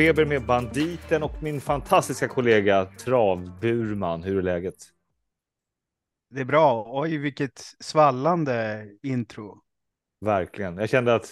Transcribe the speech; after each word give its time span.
Travfeber 0.00 0.24
med 0.24 0.46
Banditen 0.46 1.22
och 1.22 1.42
min 1.42 1.60
fantastiska 1.60 2.28
kollega 2.28 2.84
Travburman. 2.84 4.22
Hur 4.22 4.38
är 4.38 4.42
läget? 4.42 4.76
Det 6.30 6.40
är 6.40 6.44
bra. 6.44 6.86
Oj, 6.88 7.16
vilket 7.16 7.60
svallande 7.80 8.86
intro. 9.02 9.62
Verkligen. 10.20 10.78
Jag 10.78 10.88
kände 10.88 11.14
att 11.14 11.30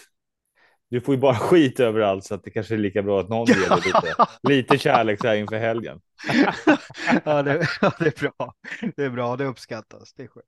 du 0.88 1.00
får 1.00 1.14
ju 1.14 1.20
bara 1.20 1.34
skit 1.38 1.80
överallt 1.80 2.24
så 2.24 2.34
att 2.34 2.44
det 2.44 2.50
kanske 2.50 2.74
är 2.74 2.78
lika 2.78 3.02
bra 3.02 3.20
att 3.20 3.28
någon 3.28 3.46
ger 3.46 3.68
dig 3.68 3.80
lite, 3.84 4.26
lite 4.48 4.78
kärlek 4.78 5.20
så 5.20 5.26
här 5.26 5.36
inför 5.36 5.58
helgen. 5.58 6.00
ja, 7.24 7.42
det, 7.42 7.68
ja, 7.80 7.92
det 7.98 8.06
är 8.06 8.20
bra. 8.20 8.54
Det 8.96 9.04
är 9.04 9.10
bra. 9.10 9.36
Det 9.36 9.44
uppskattas. 9.44 10.14
Det 10.14 10.22
är 10.22 10.28
skönt. 10.28 10.46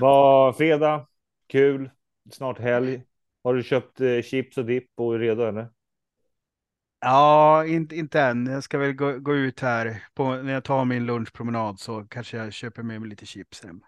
Vad 0.00 0.56
fredag. 0.56 1.06
Kul. 1.48 1.90
Snart 2.30 2.58
helg. 2.58 3.02
Har 3.42 3.54
du 3.54 3.62
köpt 3.62 4.00
eh, 4.00 4.22
chips 4.22 4.58
och 4.58 4.64
dipp 4.64 4.90
och 4.96 5.14
är 5.14 5.18
redo 5.18 5.42
eller? 5.42 5.68
Ja, 7.04 7.66
inte, 7.66 7.96
inte 7.96 8.20
än. 8.20 8.46
Jag 8.46 8.64
ska 8.64 8.78
väl 8.78 8.92
gå, 8.92 9.18
gå 9.18 9.34
ut 9.34 9.60
här 9.60 10.04
på, 10.14 10.36
när 10.36 10.52
jag 10.52 10.64
tar 10.64 10.84
min 10.84 11.06
lunchpromenad 11.06 11.80
så 11.80 12.04
kanske 12.04 12.36
jag 12.36 12.52
köper 12.52 12.82
med 12.82 13.00
mig 13.00 13.10
lite 13.10 13.26
chips 13.26 13.64
hem. 13.64 13.80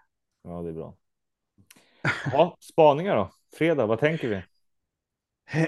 Ja, 0.43 0.61
det 0.61 0.69
är 0.69 0.73
bra. 0.73 0.95
Ja, 2.31 2.57
spaningar 2.59 3.15
då? 3.15 3.31
Fredag, 3.57 3.85
vad 3.85 3.99
tänker 3.99 4.27
vi? 4.29 4.43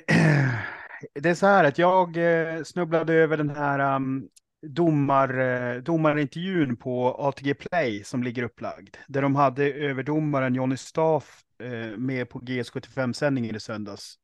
Det 1.14 1.30
är 1.30 1.36
så 1.36 1.46
här 1.46 1.64
att 1.64 1.78
jag 1.78 2.18
eh, 2.18 2.64
snubblade 2.64 3.14
över 3.14 3.38
den 3.38 3.50
här 3.50 3.96
um, 3.96 4.30
domar, 4.68 5.40
uh, 5.40 5.84
domarintervjun 5.84 6.78
på 6.78 7.16
ATG 7.20 7.54
Play 7.54 8.04
som 8.04 8.24
ligger 8.24 8.44
upplagd. 8.44 8.98
Där 9.08 9.22
de 9.22 9.36
hade 9.36 9.74
överdomaren 9.74 10.56
Johnny 10.56 10.78
Staff 10.78 11.42
uh, 11.64 11.98
med 11.98 12.30
på 12.30 12.40
GS75-sändningen 12.40 13.56
i 13.56 13.60
söndags. 13.60 14.20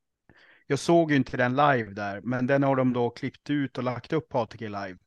Jag 0.66 0.78
såg 0.78 1.10
ju 1.10 1.16
inte 1.16 1.36
den 1.36 1.56
live 1.56 1.92
där, 1.92 2.20
men 2.20 2.46
den 2.46 2.62
har 2.62 2.76
de 2.76 2.92
då 2.92 3.10
klippt 3.10 3.50
ut 3.50 3.78
och 3.78 3.84
lagt 3.84 4.12
upp 4.12 4.28
på 4.28 4.38
ATG 4.38 4.68
live. 4.68 4.98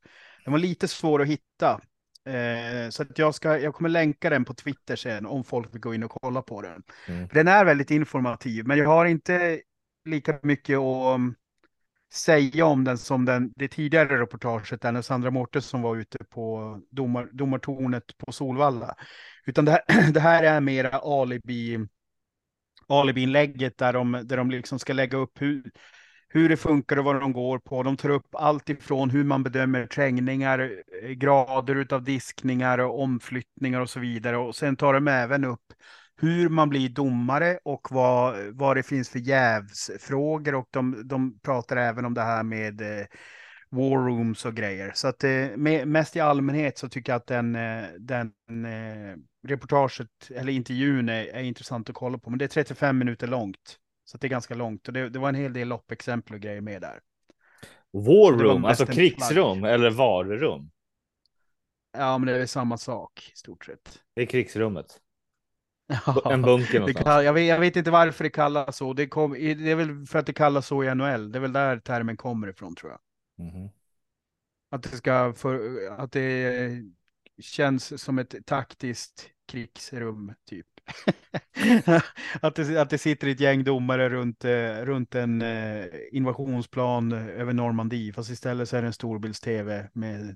Den 0.43 0.52
var 0.52 0.59
lite 0.59 0.88
svår 0.88 1.21
att 1.21 1.27
hitta. 1.27 1.81
Eh, 2.25 2.89
så 2.89 3.03
att 3.03 3.17
jag, 3.17 3.35
ska, 3.35 3.59
jag 3.59 3.73
kommer 3.73 3.89
länka 3.89 4.30
den 4.30 4.45
på 4.45 4.53
Twitter 4.53 4.95
sen 4.95 5.25
om 5.25 5.43
folk 5.43 5.73
vill 5.73 5.81
gå 5.81 5.93
in 5.93 6.03
och 6.03 6.11
kolla 6.21 6.41
på 6.41 6.61
den. 6.61 6.83
Mm. 7.07 7.27
Den 7.33 7.47
är 7.47 7.65
väldigt 7.65 7.91
informativ, 7.91 8.67
men 8.67 8.77
jag 8.77 8.89
har 8.89 9.05
inte 9.05 9.61
lika 10.05 10.39
mycket 10.43 10.77
att 10.77 11.15
um, 11.15 11.35
säga 12.13 12.65
om 12.65 12.83
den 12.83 12.97
som 12.97 13.25
den, 13.25 13.52
det 13.55 13.67
tidigare 13.67 14.21
reportaget 14.21 14.81
där 14.81 14.91
när 14.91 15.02
Sandra 15.02 15.31
Mårtensson 15.31 15.81
var 15.81 15.95
ute 15.95 16.17
på 16.30 16.75
domar, 16.91 17.30
domartornet 17.31 18.17
på 18.17 18.31
Solvalla. 18.31 18.95
Utan 19.45 19.65
det 19.65 19.71
här, 19.71 20.11
det 20.13 20.19
här 20.19 20.43
är 20.43 20.61
mera 20.61 20.89
alibi 20.89 21.87
alibi-inlägget 22.90 23.78
där 23.78 23.94
de, 23.94 24.12
där 24.26 24.38
de 24.38 24.52
liksom 24.52 24.80
ska 24.80 24.94
lägga 24.94 25.18
upp 25.18 25.42
hur, 25.42 25.72
hur 26.28 26.50
det 26.50 26.58
funkar 26.58 26.98
och 26.98 27.06
vad 27.06 27.22
de 27.22 27.34
går 27.34 27.59
på. 27.59 27.84
De 27.84 27.98
tar 27.98 28.09
upp 28.09 28.36
allt 28.36 28.70
ifrån 28.70 29.09
hur 29.09 29.23
man 29.23 29.44
bedömer 29.44 29.86
trängningar, 29.86 30.72
eh, 31.04 31.10
grader 31.10 31.94
av 31.94 32.04
diskningar 32.04 32.78
och 32.78 33.02
omflyttningar 33.02 33.82
och 33.82 33.90
så 33.90 34.00
vidare. 34.00 34.38
Och 34.38 34.56
sen 34.56 34.76
tar 34.76 34.94
de 34.94 35.08
även 35.08 35.45
upp 35.45 35.73
hur 36.22 36.50
man 36.50 36.70
blir 36.70 36.90
domare 36.90 37.60
och 37.64 37.88
vad, 37.92 38.36
vad 38.54 38.78
det 38.78 38.84
finns 38.84 39.10
för 39.10 39.20
jävsfrågor. 39.20 40.55
Och 40.55 40.67
de, 40.72 41.08
de 41.08 41.39
pratar 41.39 41.78
även 41.78 42.05
om 42.05 42.14
det 42.14 42.22
här 42.22 42.44
med 42.44 42.82
eh, 42.82 43.05
war 43.70 43.98
rooms 43.98 44.45
och 44.45 44.55
grejer. 44.55 44.92
Så 44.95 45.08
att 45.08 45.23
eh, 45.23 45.48
mest 45.86 46.16
i 46.16 46.20
allmänhet 46.20 46.78
så 46.78 46.89
tycker 46.89 47.11
jag 47.11 47.17
att 47.17 47.28
den, 47.28 47.55
eh, 47.55 47.83
den 47.99 48.32
eh, 48.66 49.16
reportaget 49.48 50.32
eller 50.36 50.54
intervjun 50.54 51.10
är, 51.10 51.26
är 51.26 51.44
intressant 51.44 51.89
att 51.89 51.95
kolla 51.95 52.17
på. 52.17 52.30
Men 52.30 52.39
det 52.39 52.45
är 52.45 52.50
35 52.50 52.98
minuter 52.98 53.27
långt. 53.27 53.80
Så 54.05 54.17
det 54.17 54.27
är 54.27 54.30
ganska 54.30 54.55
långt 54.55 54.88
och 54.88 54.94
det, 54.94 55.10
det 55.10 55.20
var 55.20 55.30
en 55.30 55.36
hel 55.36 55.54
del 55.54 55.67
loppexempel 55.67 56.33
och 56.33 56.42
grejer 56.42 56.61
med 56.61 56.82
där. 56.82 57.00
War 57.92 58.32
room, 58.32 58.66
alltså 58.66 58.86
krigsrum 58.86 59.64
eller 59.64 59.89
varrum? 59.89 60.72
Ja, 61.98 62.17
men 62.17 62.28
det 62.28 62.42
är 62.42 62.45
samma 62.45 62.78
sak 62.78 63.32
i 63.33 63.38
stort 63.38 63.66
sett. 63.66 64.02
Det 64.16 64.22
är 64.22 64.26
krigsrummet. 64.26 64.99
Ja, 66.05 66.33
en 66.33 66.42
bunker 66.42 66.80
någonstans. 66.80 67.26
Jag 67.26 67.33
vet, 67.33 67.48
jag 67.48 67.60
vet, 67.60 67.76
inte 67.76 67.92
varför 67.92 68.23
det 68.23 68.30
kallas 68.30 68.78
så. 68.78 68.94
Det, 68.94 69.08
kom, 69.08 69.33
det 69.33 69.72
är 69.72 69.76
väl 69.76 70.05
för 70.05 70.20
att 70.20 70.26
det 70.26 70.33
kallas 70.33 70.67
så 70.67 70.83
i 70.83 70.95
NHL. 70.95 71.32
Det 71.32 71.38
är 71.38 71.42
väl 71.42 71.54
där 71.54 71.80
termen 71.80 72.17
kommer 72.17 72.48
ifrån 72.48 72.76
tror 72.76 72.92
jag. 72.92 72.99
Mm. 73.48 73.70
Att 74.72 74.83
det 74.83 74.89
ska 74.89 75.33
för, 75.33 75.60
att 75.98 76.11
det 76.11 76.83
känns 77.42 78.02
som 78.02 78.20
ett 78.20 78.36
taktiskt 78.45 79.30
krigsrum 79.48 80.33
typ. 80.45 80.67
att, 82.42 82.55
det, 82.55 82.82
att 82.82 82.89
det 82.89 82.98
sitter 82.98 83.27
ett 83.27 83.39
gäng 83.39 83.64
domare 83.64 84.10
runt, 84.10 84.45
eh, 84.45 84.76
runt 84.76 85.16
en 85.16 85.42
eh, 85.42 85.86
invasionsplan 86.11 87.11
över 87.11 87.54
Normandie, 87.54 88.14
fast 88.14 88.30
istället 88.30 88.70
så 88.70 88.78
är 88.78 88.82
det 88.82 88.88
en 88.88 88.94
storbilds-tv 88.94 89.89
med, 89.94 90.36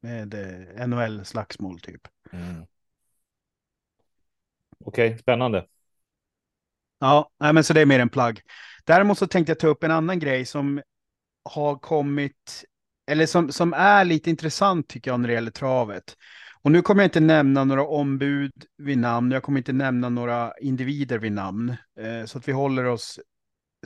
med 0.00 0.34
eh, 0.34 0.86
NHL-slagsmål 0.86 1.80
typ. 1.80 2.08
Mm. 2.32 2.66
Okej, 4.84 5.08
okay, 5.08 5.18
spännande. 5.18 5.66
Ja, 6.98 7.30
men 7.38 7.64
så 7.64 7.72
det 7.72 7.80
är 7.80 7.86
mer 7.86 7.98
en 7.98 8.08
plagg. 8.08 8.40
Däremot 8.84 9.18
så 9.18 9.26
tänkte 9.26 9.50
jag 9.50 9.58
ta 9.58 9.66
upp 9.66 9.84
en 9.84 9.90
annan 9.90 10.18
grej 10.18 10.44
som 10.44 10.82
har 11.44 11.78
kommit, 11.78 12.64
eller 13.12 13.26
som, 13.26 13.52
som 13.52 13.72
är 13.72 14.04
lite 14.04 14.30
intressant 14.30 14.88
tycker 14.88 15.10
jag 15.10 15.20
när 15.20 15.28
det 15.28 15.34
gäller 15.34 15.50
travet. 15.50 16.16
Och 16.62 16.72
nu 16.72 16.82
kommer 16.82 17.02
jag 17.02 17.06
inte 17.06 17.20
nämna 17.20 17.64
några 17.64 17.86
ombud 17.86 18.52
vid 18.78 18.98
namn, 18.98 19.30
jag 19.30 19.42
kommer 19.42 19.58
inte 19.58 19.72
nämna 19.72 20.08
några 20.08 20.52
individer 20.60 21.18
vid 21.18 21.32
namn, 21.32 21.76
eh, 21.98 22.24
så 22.26 22.38
att 22.38 22.48
vi 22.48 22.52
håller 22.52 22.84
oss 22.84 23.20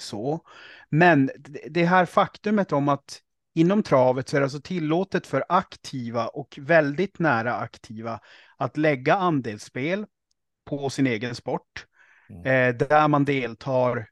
så. 0.00 0.40
Men 0.90 1.30
det 1.70 1.84
här 1.84 2.06
faktumet 2.06 2.72
om 2.72 2.88
att 2.88 3.20
inom 3.54 3.82
travet 3.82 4.28
så 4.28 4.36
är 4.36 4.40
det 4.40 4.44
alltså 4.44 4.60
tillåtet 4.60 5.26
för 5.26 5.44
aktiva 5.48 6.26
och 6.26 6.58
väldigt 6.62 7.18
nära 7.18 7.54
aktiva 7.54 8.20
att 8.56 8.76
lägga 8.76 9.14
andelsspel 9.14 10.06
på 10.64 10.90
sin 10.90 11.06
egen 11.06 11.34
sport, 11.34 11.86
mm. 12.30 12.40
eh, 12.40 12.88
där 12.88 13.08
man 13.08 13.24
deltar 13.24 14.08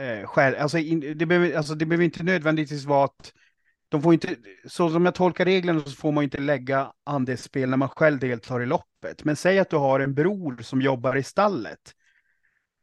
eh, 0.00 0.26
själv. 0.26 0.56
Alltså, 0.58 0.78
in, 0.78 1.18
det, 1.18 1.26
behöver, 1.26 1.56
alltså, 1.56 1.74
det 1.74 1.86
behöver 1.86 2.04
inte 2.04 2.22
nödvändigtvis 2.22 2.84
vara 2.84 3.04
att 3.04 3.32
de 3.88 4.02
får 4.02 4.14
inte, 4.14 4.36
så 4.64 4.90
som 4.90 5.04
jag 5.04 5.14
tolkar 5.14 5.44
reglerna 5.44 5.80
så 5.80 5.90
får 5.90 6.12
man 6.12 6.24
inte 6.24 6.38
lägga 6.38 6.92
andelsspel 7.04 7.70
när 7.70 7.76
man 7.76 7.88
själv 7.88 8.18
deltar 8.18 8.62
i 8.62 8.66
loppet. 8.66 9.24
Men 9.24 9.36
säg 9.36 9.58
att 9.58 9.70
du 9.70 9.76
har 9.76 10.00
en 10.00 10.14
bror 10.14 10.62
som 10.62 10.82
jobbar 10.82 11.16
i 11.16 11.22
stallet. 11.22 11.94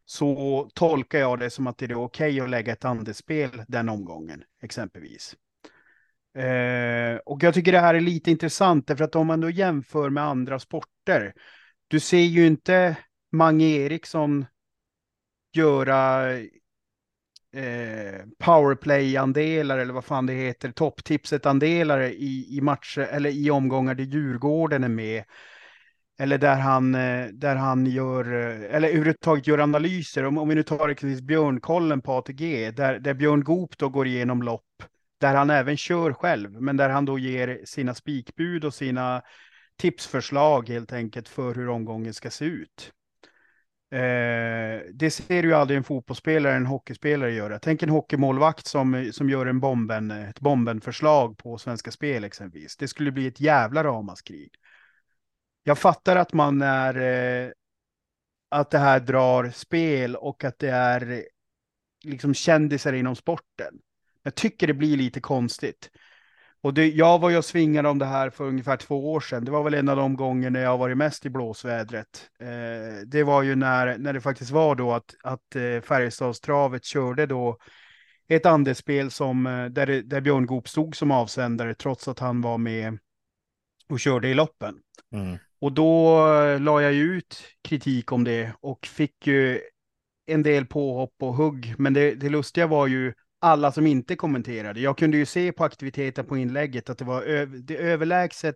Så 0.06 0.70
tolkar 0.74 1.20
jag 1.20 1.40
det 1.40 1.50
som 1.50 1.68
att 1.68 1.78
det 1.78 1.86
är 1.86 2.04
okej 2.04 2.42
att 2.42 2.50
lägga 2.50 2.74
ett 2.74 2.86
andelsspel 2.86 3.64
den 3.68 3.90
omgången, 3.90 4.44
exempelvis. 4.64 5.36
Eh, 6.38 7.18
och 7.26 7.44
jag 7.44 7.54
tycker 7.54 7.72
det 7.72 7.80
här 7.80 7.96
är 7.96 8.00
lite 8.00 8.32
intressant, 8.32 8.88
därför 8.88 9.04
att 9.04 9.16
om 9.16 9.28
man 9.28 9.42
då 9.42 9.50
jämför 9.50 10.10
med 10.10 10.24
andra 10.24 10.60
sporter. 10.60 11.34
Du 11.88 12.00
ser 12.00 12.18
ju 12.18 12.48
inte 12.48 12.98
Mange 13.32 13.66
Eriksson 13.66 14.46
göra 15.54 16.30
eh, 17.56 18.26
powerplay-andelar 18.40 19.78
eller 19.78 19.94
vad 19.94 20.06
fan 20.06 20.26
det 20.26 20.34
heter, 20.34 20.72
topptipset-andelar 20.72 22.02
i, 22.02 22.58
i 22.58 22.62
matcher 22.62 23.02
eller 23.02 23.30
i 23.30 23.52
omgångar 23.52 23.96
där 23.96 24.04
Djurgården 24.04 24.84
är 24.84 24.90
med. 24.90 25.24
Eller 26.20 26.38
där 26.38 26.56
han, 26.56 26.96
eh, 26.96 27.28
där 27.28 27.56
han 27.56 27.86
gör, 27.86 28.34
eh, 28.34 28.76
eller 28.76 28.88
överhuvudtaget 28.88 29.48
gör 29.48 29.58
analyser. 29.58 30.26
Om, 30.26 30.38
om 30.38 30.50
vi 30.50 30.56
nu 30.56 30.64
tar 30.64 30.90
exempelvis 30.90 31.22
Björnkollen 31.22 32.02
på 32.02 32.12
ATG, 32.12 32.72
där, 32.72 33.00
där 33.00 33.14
Björn 33.14 33.44
Goop 33.44 33.78
då 33.78 33.90
går 33.90 34.08
igenom 34.08 34.44
lopp, 34.44 34.84
där 35.20 35.36
han 35.36 35.50
även 35.50 35.78
kör 35.78 36.14
själv, 36.14 36.62
men 36.62 36.78
där 36.78 36.90
han 36.90 37.06
då 37.06 37.20
ger 37.20 37.62
sina 37.66 37.94
spikbud 37.94 38.66
och 38.66 38.74
sina 38.74 39.22
tipsförslag 39.78 40.70
helt 40.70 40.94
enkelt 40.94 41.30
för 41.30 41.56
hur 41.56 41.70
omgången 41.70 42.14
ska 42.14 42.30
se 42.30 42.46
ut. 42.46 42.92
Eh, 43.96 44.82
det 44.94 45.12
ser 45.12 45.44
ju 45.44 45.54
aldrig 45.54 45.78
en 45.78 45.84
fotbollsspelare, 45.84 46.56
en 46.56 46.66
hockeyspelare 46.66 47.34
göra. 47.34 47.60
Tänk 47.60 47.84
en 47.84 47.90
hockeymålvakt 47.90 48.68
som, 48.68 49.10
som 49.14 49.30
gör 49.30 49.46
en 49.46 49.60
bomben, 49.60 50.12
ett 50.12 50.40
bombenförslag 50.40 51.38
på 51.38 51.58
Svenska 51.58 51.92
Spel 51.92 52.24
exempelvis. 52.24 52.78
Det 52.78 52.88
skulle 52.88 53.12
bli 53.12 53.28
ett 53.28 53.40
jävla 53.40 53.84
ramaskri. 53.84 54.50
Jag 55.64 55.80
fattar 55.80 56.16
att 56.16 56.34
man 56.34 56.62
är, 56.62 57.02
eh, 57.46 57.52
att 58.50 58.72
det 58.72 58.78
här 58.78 59.00
drar 59.00 59.50
spel 59.50 60.16
och 60.16 60.44
att 60.44 60.60
det 60.60 60.70
är 60.70 61.26
liksom 62.04 62.34
kändisar 62.34 62.94
inom 62.94 63.16
sporten. 63.16 63.74
Jag 64.24 64.36
tycker 64.36 64.68
det 64.68 64.74
blir 64.74 64.98
lite 64.98 65.20
konstigt. 65.20 65.90
Och 66.66 66.74
det, 66.74 66.88
jag 66.88 67.20
var 67.20 67.30
ju 67.30 67.38
och 67.38 67.46
svingade 67.46 67.90
om 67.90 68.00
det 68.00 68.06
här 68.06 68.30
för 68.30 68.44
ungefär 68.44 68.78
två 68.78 69.14
år 69.14 69.20
sedan. 69.20 69.46
Det 69.46 69.52
var 69.52 69.64
väl 69.64 69.74
en 69.74 69.90
av 69.90 69.98
de 69.98 70.16
gånger 70.16 70.50
när 70.50 70.62
jag 70.62 70.78
varit 70.78 70.98
mest 70.98 71.26
i 71.26 71.30
blåsvädret. 71.30 72.30
Eh, 72.40 73.08
det 73.08 73.24
var 73.24 73.44
ju 73.44 73.56
när, 73.56 73.98
när 73.98 74.14
det 74.14 74.22
faktiskt 74.22 74.52
var 74.52 74.76
då 74.76 74.94
att, 74.94 75.16
att 75.24 75.56
eh, 75.56 75.82
Färjestadstravet 75.82 76.86
körde 76.86 77.26
då 77.26 77.58
ett 78.28 78.46
andelsspel 78.46 79.12
som, 79.12 79.48
eh, 79.48 79.66
där, 79.66 79.88
där 79.88 80.22
Björn 80.22 80.46
Goop 80.46 80.68
stod 80.68 80.96
som 80.96 81.12
avsändare 81.12 81.74
trots 81.74 82.08
att 82.08 82.20
han 82.20 82.42
var 82.42 82.58
med 82.58 82.98
och 83.90 84.00
körde 84.00 84.28
i 84.28 84.34
loppen. 84.34 84.76
Mm. 85.14 85.38
Och 85.62 85.72
då 85.72 86.18
eh, 86.34 86.60
la 86.60 86.82
jag 86.82 86.94
ut 86.94 87.44
kritik 87.62 88.12
om 88.12 88.24
det 88.24 88.54
och 88.62 88.86
fick 88.86 89.28
ju 89.28 89.62
en 90.26 90.44
del 90.44 90.66
påhopp 90.66 91.16
och 91.20 91.34
hugg. 91.34 91.76
Men 91.78 91.94
det, 91.94 92.16
det 92.16 92.30
lustiga 92.30 92.68
var 92.68 92.88
ju 92.88 93.14
alla 93.46 93.72
som 93.72 93.88
inte 93.88 94.16
kommenterade. 94.16 94.80
Jag 94.80 94.98
kunde 94.98 95.18
ju 95.18 95.26
se 95.26 95.52
på 95.52 95.64
aktiviteten 95.64 96.26
på 96.26 96.38
inlägget 96.38 96.90
att 96.90 96.98
det 96.98 97.06
var 97.06 97.46
det 97.46 97.78
överlägset 97.78 98.56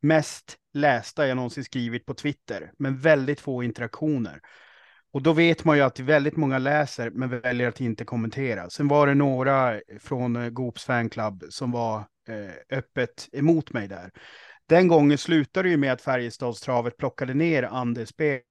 mest 0.00 0.56
lästa 0.74 1.26
jag 1.26 1.36
någonsin 1.36 1.64
skrivit 1.64 2.06
på 2.06 2.14
Twitter, 2.14 2.72
men 2.78 2.98
väldigt 2.98 3.40
få 3.40 3.62
interaktioner. 3.62 4.40
Och 5.12 5.22
då 5.22 5.32
vet 5.32 5.64
man 5.64 5.76
ju 5.76 5.82
att 5.82 6.00
väldigt 6.00 6.36
många 6.36 6.58
läser, 6.58 7.10
men 7.10 7.40
väljer 7.40 7.68
att 7.68 7.80
inte 7.80 8.04
kommentera. 8.04 8.70
Sen 8.70 8.88
var 8.88 9.06
det 9.06 9.14
några 9.14 9.80
från 10.00 10.36
eh, 10.36 10.50
Goops 10.50 10.84
fanclub 10.84 11.44
som 11.48 11.72
var 11.72 11.98
eh, 12.28 12.78
öppet 12.78 13.28
emot 13.32 13.72
mig 13.72 13.88
där. 13.88 14.10
Den 14.68 14.88
gången 14.88 15.18
slutade 15.18 15.68
det 15.68 15.70
ju 15.70 15.76
med 15.76 15.92
att 15.92 16.02
Färjestadstravet 16.02 16.96
plockade 16.96 17.34
ner 17.34 17.62
andelsspelet. 17.62 18.42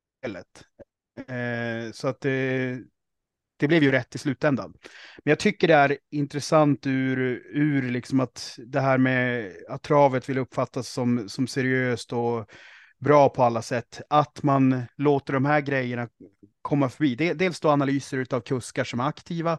Eh, 1.27 1.91
så 1.93 2.07
att 2.07 2.25
det, 3.63 3.67
blev 3.67 3.83
ju 3.83 3.91
rätt 3.91 4.15
i 4.15 4.17
slutändan. 4.17 4.73
Men 5.23 5.31
jag 5.31 5.39
tycker 5.39 5.67
det 5.67 5.73
är 5.73 5.97
intressant 6.11 6.87
ur, 6.87 7.19
ur 7.53 7.91
liksom 7.91 8.19
att 8.19 8.55
det 8.57 8.79
här 8.79 8.97
med 8.97 9.51
att 9.69 9.83
travet 9.83 10.29
vill 10.29 10.37
uppfattas 10.37 10.87
som, 10.87 11.29
som 11.29 11.47
seriöst 11.47 12.13
och 12.13 12.49
bra 12.99 13.29
på 13.29 13.43
alla 13.43 13.61
sätt. 13.61 14.01
Att 14.09 14.43
man 14.43 14.83
låter 14.97 15.33
de 15.33 15.45
här 15.45 15.61
grejerna 15.61 16.07
komma 16.61 16.89
förbi. 16.89 17.15
Dels 17.15 17.59
då 17.59 17.69
analyser 17.69 18.27
av 18.31 18.41
kuskar 18.41 18.83
som 18.83 18.99
är 18.99 19.07
aktiva, 19.07 19.57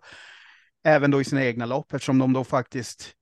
även 0.84 1.10
då 1.10 1.20
i 1.20 1.24
sina 1.24 1.44
egna 1.44 1.66
lopp, 1.66 1.94
eftersom 1.94 2.18
de 2.18 2.32
då 2.32 2.44
faktiskt 2.44 3.12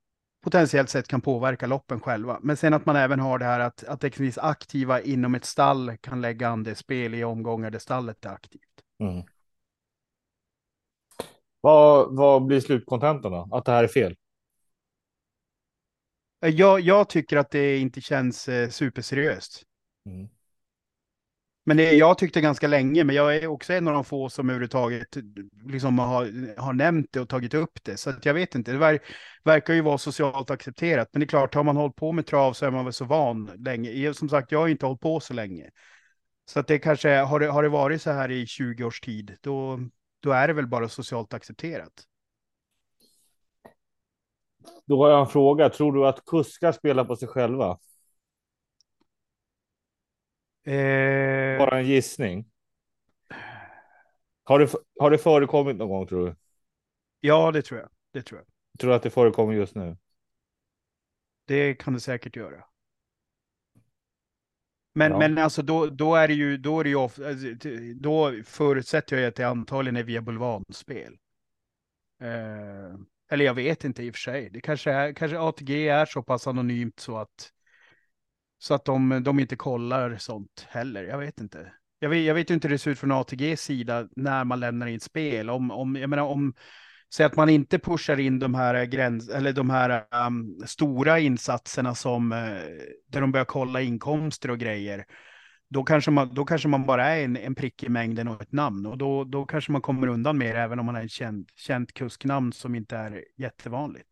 potentiellt 0.45 0.91
sett 0.91 1.09
kan 1.09 1.21
påverka 1.21 1.67
loppen 1.67 2.01
själva. 2.01 2.39
Men 2.43 2.57
sen 2.57 2.75
att 2.75 2.87
man 2.87 2.97
även 2.97 3.21
har 3.21 3.39
det 3.39 3.45
här 3.45 3.61
att, 3.61 3.85
att 3.85 4.05
exempelvis 4.05 4.39
aktiva 4.39 5.01
inom 5.01 5.35
ett 5.35 5.45
stall 5.45 5.97
kan 6.01 6.21
lägga 6.21 6.49
an 6.49 6.75
spel 6.75 7.15
i 7.15 7.25
omgångar 7.25 7.71
där 7.71 7.79
stallet 7.79 8.25
är 8.25 8.31
aktivt. 8.31 8.61
Mm. 9.01 9.23
Vad, 11.63 12.17
vad 12.17 12.47
blir 12.47 12.61
slutkontentan 12.61 13.33
då? 13.33 13.49
Att 13.53 13.65
det 13.65 13.73
här 13.73 13.85
är 13.85 13.89
fel? 13.89 14.17
Jag, 16.41 16.81
jag 16.81 17.09
tycker 17.09 17.37
att 17.37 17.51
det 17.51 17.79
inte 17.79 18.01
känns 18.01 18.49
eh, 18.49 18.69
superseriöst. 18.69 19.63
Mm. 20.07 20.29
Men 21.65 21.77
det, 21.77 21.93
jag 21.93 22.19
tyckte 22.19 22.41
ganska 22.41 22.69
länge, 22.69 23.05
men 23.05 23.17
jag 23.17 23.37
är 23.37 23.47
också 23.47 23.73
en 23.73 23.89
av 23.89 23.95
de 23.95 24.05
få 24.05 24.29
som 24.29 24.51
överhuvudtaget 24.51 25.17
liksom 25.67 25.99
har, 25.99 26.57
har 26.61 26.73
nämnt 26.73 27.07
det 27.13 27.21
och 27.21 27.29
tagit 27.29 27.55
upp 27.55 27.79
det. 27.83 27.97
Så 27.97 28.13
jag 28.23 28.35
vet 28.35 28.55
inte, 28.55 28.73
det 28.73 28.79
ver, 28.79 28.99
verkar 29.45 29.75
ju 29.75 29.81
vara 29.81 29.99
socialt 29.99 30.51
accepterat. 30.51 31.09
Men 31.13 31.21
det 31.21 31.25
är 31.25 31.29
klart, 31.29 31.55
har 31.55 31.65
man 31.65 31.77
hållit 31.77 31.97
på 31.97 32.13
med 32.13 32.27
trav 32.27 32.53
så 32.53 32.67
är 32.67 32.71
man 32.71 32.85
väl 32.85 32.93
så 32.93 33.05
van 33.05 33.51
länge. 33.59 34.15
Som 34.15 34.29
sagt, 34.29 34.53
jag 34.53 34.59
har 34.59 34.69
inte 34.69 34.87
hållit 34.87 35.01
på 35.01 35.21
så 35.21 35.35
länge. 35.35 35.71
Så 36.45 36.61
att 36.61 36.67
det 36.67 36.79
kanske, 36.79 37.17
har 37.17 37.41
det, 37.41 37.47
har 37.47 37.63
det 37.63 37.69
varit 37.69 38.03
så 38.03 38.11
här 38.11 38.31
i 38.31 38.47
20 38.47 38.85
års 38.85 39.01
tid, 39.01 39.37
då, 39.41 39.81
då 40.23 40.31
är 40.33 40.49
det 40.49 40.55
väl 40.55 40.67
bara 40.67 40.89
socialt 40.89 41.35
accepterat. 41.35 42.07
Då 44.85 45.05
har 45.05 45.11
jag 45.11 45.21
en 45.21 45.27
fråga. 45.27 45.69
Tror 45.69 45.93
du 45.93 46.07
att 46.07 46.25
kuskar 46.25 46.73
spelar 46.73 47.05
på 47.05 47.17
sig 47.17 47.29
själva? 47.29 47.79
Eh... 50.65 51.59
Bara 51.59 51.79
en 51.79 51.87
gissning. 51.87 52.51
Har 54.45 54.59
det, 54.59 54.73
har 54.99 55.11
det 55.11 55.19
förekommit 55.19 55.77
någon 55.77 55.89
gång 55.89 56.07
tror 56.07 56.27
du? 56.27 56.37
Ja, 57.21 57.51
det 57.53 57.63
tror 57.63 57.81
jag. 57.81 57.89
Det 58.13 58.23
tror 58.23 58.41
jag. 58.41 58.79
Tror 58.79 58.91
du 58.91 58.97
att 58.97 59.03
det 59.03 59.11
förekommer 59.11 59.53
just 59.53 59.75
nu? 59.75 59.97
Det 61.45 61.75
kan 61.75 61.95
det 61.95 62.01
säkert 62.01 62.37
göra. 62.37 62.65
Men, 64.95 65.13
ja. 65.13 65.19
men 65.19 65.39
alltså 65.39 65.63
då, 65.63 65.87
då 65.87 66.15
är 66.15 66.29
det 66.29 66.35
ju, 66.35 66.57
då 66.57 66.81
är 66.81 66.85
det 66.85 66.91
ju 66.91 66.97
ofta, 66.97 67.29
alltså, 67.29 67.47
då 67.95 68.33
förutsätter 68.45 69.17
jag 69.17 69.29
att 69.29 69.35
det 69.35 69.45
antagligen 69.45 69.97
är 69.97 70.03
via 70.03 70.23
bulvanspel. 70.23 71.17
Eh, 72.21 72.99
eller 73.31 73.45
jag 73.45 73.55
vet 73.55 73.85
inte 73.85 74.03
i 74.03 74.11
och 74.11 74.15
för 74.15 74.21
sig. 74.21 74.51
Det 74.51 74.61
kanske 74.61 74.93
är, 74.93 75.13
kanske 75.13 75.39
ATG 75.39 75.89
är 75.89 76.07
så 76.07 76.23
pass 76.23 76.47
anonymt 76.47 77.01
så 77.01 77.19
att 77.19 77.53
så 78.59 78.75
att 78.75 78.85
de, 78.85 79.23
de 79.25 79.41
inte 79.41 79.57
kollar 79.57 80.17
sånt 80.17 80.67
heller. 80.69 81.05
Jag 81.05 81.19
vet 81.19 81.41
inte. 81.41 81.73
Jag 81.99 82.09
vet, 82.09 82.25
jag 82.25 82.35
vet 82.35 82.51
inte 82.51 82.69
hur 82.69 82.75
det 82.75 82.79
ser 82.79 82.91
ut 82.91 82.99
från 82.99 83.13
ATGs 83.13 83.63
sida 83.63 84.09
när 84.17 84.45
man 84.45 84.61
lämnar 84.61 84.87
in 84.87 85.01
spel. 85.01 85.51
Om, 85.51 85.71
om, 85.71 85.97
jag 85.97 86.11
menar, 86.11 86.23
om, 86.23 86.55
säg 87.15 87.27
att 87.27 87.37
man 87.37 87.49
inte 87.49 87.79
pushar 87.79 88.21
in 88.21 88.39
de 88.39 88.55
här, 88.55 88.85
gräns, 88.85 89.29
eller 89.29 89.53
de 89.53 89.71
här 89.71 90.05
um, 90.27 90.63
stora 90.67 91.19
insatserna 91.19 91.95
som, 91.95 92.33
uh, 92.33 92.39
där 93.09 93.21
de 93.21 93.33
börjar 93.33 93.45
kolla 93.45 93.81
inkomster 93.81 94.51
och 94.51 94.59
grejer. 94.59 95.05
Då 95.69 95.83
kanske 95.83 96.11
man, 96.11 96.35
då 96.35 96.45
kanske 96.45 96.69
man 96.69 96.87
bara 96.87 97.07
är 97.07 97.25
en, 97.25 97.37
en 97.37 97.55
prick 97.55 97.83
i 97.83 97.89
mängden 97.89 98.29
och 98.29 98.43
ett 98.43 98.53
namn. 98.53 98.87
Och 98.87 98.99
då, 98.99 99.25
då 99.25 99.45
kanske 99.45 99.73
man 99.73 99.81
kommer 99.81 100.07
undan 100.07 100.39
mer, 100.39 100.55
även 100.55 100.79
om 100.79 100.87
man 100.87 100.97
är 100.97 101.05
ett 101.05 101.11
känt, 101.11 101.49
känt 101.57 101.93
kusknamn 101.93 102.53
som 102.53 102.75
inte 102.75 102.97
är 102.97 103.25
jättevanligt. 103.37 104.09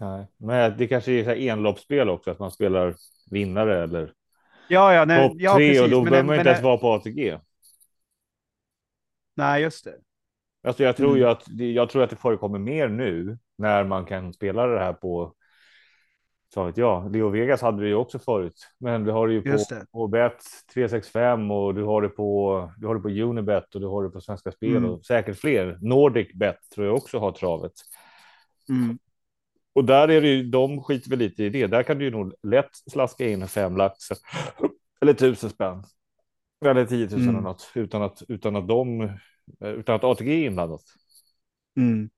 Nej, 0.00 0.26
men 0.36 0.76
det 0.78 0.86
kanske 0.86 1.12
är 1.12 1.36
enloppsspel 1.36 2.08
också, 2.08 2.30
att 2.30 2.38
man 2.38 2.50
spelar 2.50 2.94
vinnare 3.30 3.82
eller 3.82 4.12
ja, 4.68 4.94
ja, 4.94 5.04
nej, 5.04 5.28
topp 5.28 5.36
ja, 5.40 5.54
tre 5.54 5.68
precis, 5.68 5.82
och 5.82 5.90
då 5.90 6.02
behöver 6.02 6.26
man 6.26 6.36
inte 6.36 6.48
ens 6.48 6.62
vara 6.62 6.76
på 6.76 6.92
ATG. 6.92 7.38
Nej, 9.36 9.62
just 9.62 9.84
det. 9.84 9.94
Alltså 10.66 10.82
jag 10.82 10.96
tror 10.96 11.08
mm. 11.08 11.18
ju 11.18 11.24
att 11.24 11.48
jag 11.48 11.90
tror 11.90 12.02
att 12.02 12.10
det 12.10 12.16
förekommer 12.16 12.58
mer 12.58 12.88
nu 12.88 13.38
när 13.58 13.84
man 13.84 14.04
kan 14.04 14.32
spela 14.32 14.66
det 14.66 14.78
här 14.78 14.92
på. 14.92 15.34
Så 16.54 16.64
vet 16.64 16.76
jag, 16.76 17.12
Leo 17.12 17.28
Vegas 17.28 17.62
hade 17.62 17.82
det 17.82 17.88
ju 17.88 17.94
också 17.94 18.18
förut, 18.18 18.68
men 18.78 19.04
du 19.04 19.10
har 19.10 19.28
det 19.28 19.34
ju 19.34 19.42
på, 19.42 19.58
på 19.92 20.08
Bet 20.08 20.44
365 20.74 21.50
och 21.50 21.74
du 21.74 21.82
har 21.82 22.02
det 22.02 22.08
på. 22.08 22.72
Du 22.76 22.86
har 22.86 22.94
det 22.94 23.00
på 23.00 23.08
Unibet 23.08 23.74
och 23.74 23.80
du 23.80 23.86
har 23.86 24.02
det 24.02 24.10
på 24.10 24.20
Svenska 24.20 24.52
Spel 24.52 24.76
mm. 24.76 24.90
och 24.90 25.04
säkert 25.04 25.38
fler. 25.38 25.78
Nordic 25.80 26.34
Bet 26.34 26.58
tror 26.74 26.86
jag 26.86 26.96
också 26.96 27.18
har 27.18 27.32
travet. 27.32 27.72
Mm. 28.68 28.98
Och 29.74 29.84
där 29.84 30.08
är 30.08 30.20
det 30.20 30.28
ju, 30.28 30.42
de 30.42 30.82
skiter 30.82 31.10
väl 31.10 31.18
lite 31.18 31.44
i 31.44 31.50
det. 31.50 31.66
Där 31.66 31.82
kan 31.82 31.98
du 31.98 32.04
ju 32.04 32.10
nog 32.10 32.34
lätt 32.42 32.70
slaska 32.90 33.28
in 33.28 33.48
fem 33.48 33.76
lax 33.76 33.98
eller 35.00 35.12
tusen 35.12 35.50
spänn. 35.50 35.84
Eller 36.64 36.86
10 36.86 37.06
000 37.06 37.14
mm. 37.14 37.28
eller 37.28 37.40
något 37.40 37.70
utan 37.74 38.02
att, 38.02 38.22
utan 38.28 38.56
att 38.56 38.68
de, 38.68 39.10
utan 39.60 39.94
att 39.94 40.04
ATG 40.04 40.28
är 40.28 40.46
inblandat. 40.46 40.82
Mm. 41.76 42.10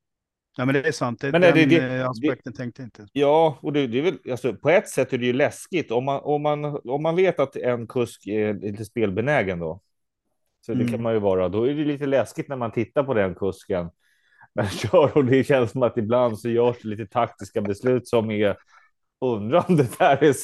Ja, 0.57 0.65
men 0.65 0.75
det 0.75 0.89
är 0.89 0.93
sant. 0.93 1.21
Det, 1.21 1.33
men 1.33 1.41
den 1.41 1.55
det, 1.55 1.67
det, 1.67 2.09
aspekten 2.09 2.53
det, 2.53 2.57
tänkte 2.59 2.83
inte. 2.83 3.07
Ja, 3.13 3.59
och 3.61 3.73
det, 3.73 3.87
det 3.87 3.99
är 3.99 4.03
väl 4.03 4.19
alltså, 4.31 4.55
på 4.55 4.71
ett 4.71 4.89
sätt 4.89 5.13
är 5.13 5.19
det 5.19 5.27
ju 5.27 5.33
läskigt 5.33 5.91
om 5.91 6.05
man 6.05 6.21
om 6.23 6.43
man 6.43 6.65
om 6.85 7.03
man 7.03 7.17
vet 7.17 7.41
att 7.41 7.57
en 7.57 7.87
kusk 7.87 8.27
är 8.27 8.55
lite 8.55 8.85
spelbenägen 8.85 9.59
då. 9.59 9.81
Så 10.61 10.73
mm. 10.73 10.87
det 10.87 10.93
kan 10.93 11.03
man 11.03 11.13
ju 11.13 11.19
vara. 11.19 11.49
Då 11.49 11.65
är 11.65 11.75
det 11.75 11.85
lite 11.85 12.07
läskigt 12.07 12.49
när 12.49 12.57
man 12.57 12.73
tittar 12.73 13.05
på 13.05 13.15
den 13.15 13.35
kusken 13.35 13.91
när 14.55 14.67
kör 14.67 15.17
och 15.17 15.25
det 15.25 15.45
känns 15.45 15.71
som 15.71 15.83
att 15.83 15.99
ibland 15.99 16.39
så 16.39 16.49
görs 16.49 16.77
det 16.83 16.89
lite 16.89 17.07
taktiska 17.07 17.61
beslut 17.61 18.09
som 18.09 18.31
är 18.31 18.57
undrar 19.21 19.65
om 19.69 19.77
det 19.77 20.01
här 20.01 20.25
är 20.25 20.35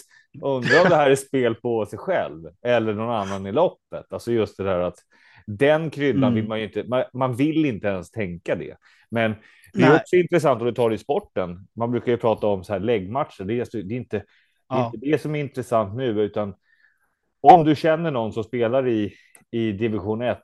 undrar 0.42 0.82
om 0.82 0.88
det 0.88 0.96
här 0.96 1.10
är 1.10 1.16
spel 1.16 1.54
på 1.54 1.86
sig 1.86 1.98
själv 1.98 2.50
eller 2.62 2.94
någon 2.94 3.14
annan 3.14 3.46
i 3.46 3.52
loppet. 3.52 4.12
Alltså 4.12 4.32
just 4.32 4.56
det 4.56 4.64
där 4.64 4.80
att 4.80 4.98
den 5.46 5.90
kryddan 5.90 6.22
mm. 6.22 6.34
vill 6.34 6.48
man 6.48 6.58
ju 6.58 6.64
inte. 6.64 6.84
Man, 6.84 7.04
man, 7.12 7.36
vill 7.36 7.64
inte 7.64 7.86
ens 7.88 8.10
tänka 8.10 8.54
det, 8.54 8.76
men 9.10 9.34
det 9.72 9.82
är 9.82 9.88
Nej. 9.88 10.00
också 10.00 10.16
intressant 10.16 10.60
om 10.60 10.66
du 10.66 10.72
tar 10.72 10.88
det 10.88 10.94
i 10.94 10.98
sporten. 10.98 11.66
Man 11.76 11.90
brukar 11.90 12.12
ju 12.12 12.18
prata 12.18 12.46
om 12.46 12.64
så 12.64 12.72
här 12.72 12.80
läggmatcher. 12.80 13.44
Det 13.44 13.54
är, 13.54 13.82
det 13.82 13.94
är 13.94 13.98
inte, 13.98 14.16
det, 14.68 14.74
är 14.74 14.86
inte 14.86 14.98
det 15.00 15.18
som 15.18 15.34
är 15.34 15.40
intressant 15.40 15.96
nu, 15.96 16.20
utan 16.20 16.54
om 17.40 17.64
du 17.64 17.76
känner 17.76 18.10
någon 18.10 18.32
som 18.32 18.44
spelar 18.44 18.88
i 18.88 19.14
i 19.50 19.72
division 19.72 20.22
1 20.22 20.38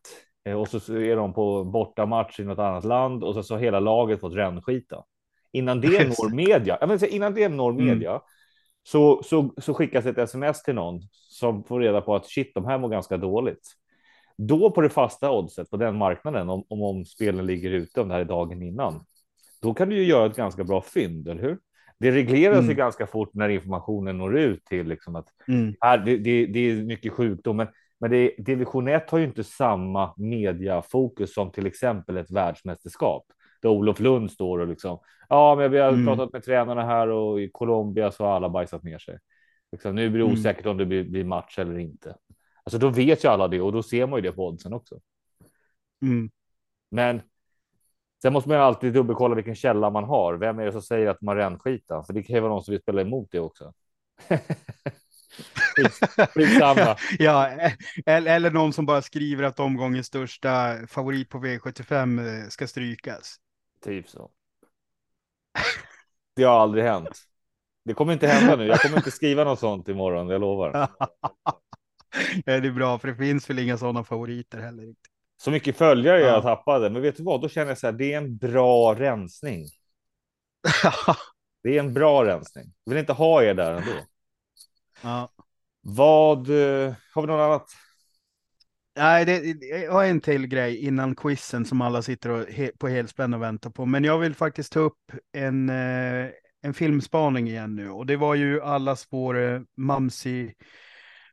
Eh, 0.45 0.54
och 0.54 0.69
så 0.69 0.97
är 0.97 1.16
de 1.16 1.33
på 1.33 1.64
bortamatch 1.64 2.40
i 2.40 2.45
något 2.45 2.59
annat 2.59 2.85
land 2.85 3.25
och 3.25 3.35
så 3.35 3.42
så 3.42 3.57
hela 3.57 3.80
laget 3.80 4.21
fått 4.21 4.35
rännskita. 4.35 5.04
Innan 5.52 5.80
det 5.80 6.09
når 6.09 6.35
media, 6.35 6.78
menar, 6.80 7.04
innan 7.04 7.35
det 7.35 7.49
når 7.49 7.71
mm. 7.71 7.85
media 7.85 8.11
mm. 8.11 8.23
så, 8.83 9.23
så, 9.23 9.54
så 9.57 9.75
skickas 9.75 10.07
ett 10.07 10.19
sms 10.19 10.62
till 10.62 10.75
någon 10.75 11.00
som 11.12 11.64
får 11.64 11.80
reda 11.80 12.00
på 12.00 12.14
att 12.14 12.26
shit, 12.26 12.54
de 12.54 12.64
här 12.64 12.78
mår 12.78 12.88
ganska 12.88 13.16
dåligt. 13.16 13.69
Då 14.49 14.70
på 14.70 14.80
det 14.80 14.88
fasta 14.88 15.30
oddset 15.30 15.70
på 15.70 15.76
den 15.76 15.97
marknaden, 15.97 16.49
om, 16.49 16.64
om, 16.68 16.82
om 16.82 17.04
spelen 17.04 17.47
ligger 17.47 17.70
ute, 17.70 18.00
om 18.00 18.09
det 18.09 18.14
här 18.14 18.20
är 18.20 18.25
dagen 18.25 18.62
innan, 18.62 19.04
då 19.62 19.75
kan 19.75 19.88
du 19.88 19.97
ju 19.97 20.04
göra 20.04 20.26
ett 20.26 20.37
ganska 20.37 20.64
bra 20.64 20.82
fynd, 20.82 21.28
eller 21.28 21.42
hur? 21.42 21.59
Det 21.99 22.11
reglerar 22.11 22.54
sig 22.54 22.64
mm. 22.64 22.76
ganska 22.76 23.06
fort 23.06 23.35
när 23.35 23.49
informationen 23.49 24.18
når 24.18 24.38
ut 24.38 24.64
till 24.64 24.88
liksom 24.88 25.16
att 25.16 25.26
mm. 25.49 25.75
här, 25.80 25.99
det, 25.99 26.16
det, 26.16 26.47
det, 26.47 26.59
är 26.61 26.85
mycket 26.85 27.12
sjukdom, 27.12 27.56
men 27.56 27.68
men 28.00 28.11
det, 28.11 28.35
division 28.38 28.88
1 28.88 29.11
har 29.11 29.18
ju 29.18 29.25
inte 29.25 29.44
samma 29.44 30.14
mediafokus 30.16 31.35
som 31.35 31.52
till 31.52 31.66
exempel 31.66 32.16
ett 32.16 32.30
världsmästerskap. 32.30 33.25
Där 33.62 33.68
Olof 33.68 34.00
Lund 34.00 34.30
står 34.30 34.59
och 34.59 34.66
liksom, 34.66 34.99
ja, 35.28 35.54
men 35.59 35.70
vi 35.70 35.78
har 35.78 35.88
mm. 35.88 36.06
pratat 36.06 36.32
med 36.32 36.44
tränarna 36.44 36.82
här 36.82 37.09
och 37.09 37.40
i 37.40 37.50
Colombia 37.50 38.11
så 38.11 38.25
har 38.25 38.37
alla 38.37 38.49
bajsat 38.49 38.82
ner 38.82 38.99
sig. 38.99 39.18
Liksom, 39.73 39.94
nu 39.94 40.11
blir 40.11 40.18
det 40.18 40.26
mm. 40.26 40.38
osäkert 40.38 40.66
om 40.66 40.76
det 40.76 40.87
blir, 40.87 41.04
blir, 41.04 41.25
match 41.25 41.59
eller 41.59 41.78
inte. 41.78 42.14
Alltså 42.71 42.79
då 42.79 42.89
vet 42.89 43.25
ju 43.25 43.29
alla 43.29 43.49
det 43.49 43.61
och 43.61 43.73
då 43.73 43.83
ser 43.83 44.07
man 44.07 44.19
ju 44.19 44.23
det 44.23 44.33
på 44.33 44.47
oddsen 44.47 44.73
också. 44.73 45.00
Mm. 46.03 46.31
Men 46.91 47.23
sen 48.23 48.33
måste 48.33 48.49
man 48.49 48.59
ju 48.59 48.65
alltid 48.65 48.93
dubbelkolla 48.93 49.35
vilken 49.35 49.55
källa 49.55 49.91
man 49.91 50.05
har. 50.05 50.35
Vem 50.35 50.59
är 50.59 50.67
det 50.67 50.73
som 50.73 50.83
säger 50.83 51.07
att 51.07 51.21
man 51.21 51.37
rännskita? 51.37 52.03
För 52.03 52.12
det 52.12 52.23
kan 52.23 52.35
ju 52.35 52.41
vara 52.41 52.53
någon 52.53 52.65
som 52.65 52.73
vill 52.73 52.81
spela 52.81 53.00
emot 53.00 53.29
det 53.31 53.41
också. 53.41 53.73
Skitsamma. 56.35 56.97
ja, 57.19 57.49
eller, 58.07 58.35
eller 58.35 58.50
någon 58.50 58.73
som 58.73 58.87
bara 58.87 59.03
skriver 59.03 59.43
att 59.43 59.61
omgångens 59.61 60.07
största 60.07 60.79
favorit 60.87 61.29
på 61.29 61.39
V75 61.39 62.43
eh, 62.43 62.49
ska 62.49 62.67
strykas. 62.67 63.37
Typ 63.85 64.09
så. 64.09 64.31
Det 66.37 66.43
har 66.43 66.61
aldrig 66.61 66.85
hänt. 66.85 67.23
Det 67.85 67.95
kommer 67.95 68.12
inte 68.12 68.27
hända 68.27 68.57
nu. 68.57 68.67
Jag 68.67 68.81
kommer 68.81 68.97
inte 68.97 69.11
skriva 69.11 69.45
något 69.45 69.59
sånt 69.59 69.89
imorgon, 69.89 70.29
jag 70.29 70.41
lovar. 70.41 70.89
det 72.45 72.53
är 72.53 72.73
bra, 72.73 72.99
för 72.99 73.09
det 73.09 73.15
finns 73.15 73.50
väl 73.50 73.59
inga 73.59 73.79
sådana 73.79 74.05
favoriter 74.05 74.59
heller. 74.59 74.95
Så 75.43 75.50
mycket 75.50 75.77
följare 75.77 76.21
jag 76.21 76.43
tappade, 76.43 76.91
men 76.91 77.03
vet 77.03 77.17
du 77.17 77.23
vad? 77.23 77.41
Då 77.41 77.49
känner 77.49 77.69
jag 77.69 77.79
så 77.79 77.87
här, 77.87 77.93
det 77.93 78.12
är 78.12 78.17
en 78.17 78.37
bra 78.37 78.95
rensning. 78.95 79.67
det 81.62 81.77
är 81.77 81.81
en 81.81 81.95
bra 81.95 82.25
rensning. 82.25 82.73
Jag 82.85 82.91
vill 82.91 83.00
inte 83.00 83.12
ha 83.12 83.43
er 83.43 83.55
där 83.55 83.75
ändå. 83.75 83.93
Ja. 85.03 85.29
Vad 85.81 86.39
eh, 86.39 86.95
har 87.15 87.23
vi 87.23 87.27
något 87.27 87.41
annat? 87.41 87.71
Nej, 88.97 89.25
det, 89.25 89.39
jag 89.67 89.93
har 89.93 90.05
en 90.05 90.21
till 90.21 90.47
grej 90.47 90.77
innan 90.77 91.15
quizen 91.15 91.65
som 91.65 91.81
alla 91.81 92.03
sitter 92.03 92.31
och 92.31 92.47
he, 92.47 92.71
på 92.79 92.89
helspänn 92.89 93.35
och 93.35 93.43
väntar 93.43 93.71
på. 93.71 93.87
Men 93.87 94.05
jag 94.05 94.19
vill 94.19 94.35
faktiskt 94.35 94.73
ta 94.73 94.81
upp 94.81 95.12
en, 95.33 95.69
eh, 95.69 96.29
en 96.62 96.75
filmspaning 96.75 97.49
igen 97.49 97.77
nu. 97.77 97.91
Och 97.91 98.07
det 98.07 98.17
var 98.17 98.35
ju 98.35 98.62
allas 98.62 99.07
vår 99.11 99.39
eh, 99.39 99.61
Mamsi 99.77 100.55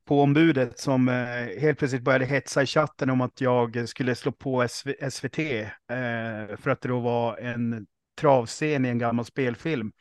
på 0.07 0.21
ombudet 0.21 0.79
som 0.79 1.09
eh, 1.09 1.59
helt 1.61 1.79
plötsligt 1.79 2.01
började 2.01 2.25
hetsa 2.25 2.63
i 2.63 2.65
chatten 2.65 3.09
om 3.09 3.21
att 3.21 3.41
jag 3.41 3.89
skulle 3.89 4.15
slå 4.15 4.31
på 4.31 4.67
SV, 4.67 4.89
SVT 5.09 5.39
eh, 5.39 6.57
för 6.57 6.69
att 6.69 6.81
det 6.81 6.87
då 6.87 6.99
var 6.99 7.37
en 7.37 7.85
travscen 8.19 8.85
i 8.85 8.89
en 8.89 8.97
gammal 8.97 9.25
spelfilm. 9.25 9.91